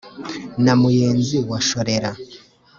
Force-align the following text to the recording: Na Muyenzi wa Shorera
Na 0.63 0.73
Muyenzi 0.81 1.37
wa 1.49 1.59
Shorera 1.67 2.11